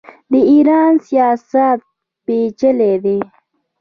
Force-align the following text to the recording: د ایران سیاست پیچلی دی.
د 0.31 0.33
ایران 0.51 0.93
سیاست 1.07 1.79
پیچلی 2.25 2.93
دی. 3.03 3.17